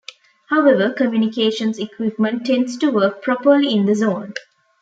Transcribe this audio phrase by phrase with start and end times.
[0.49, 4.33] However, communications equipment tends to work properly in the zone.